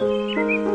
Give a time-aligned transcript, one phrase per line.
[0.00, 0.69] Música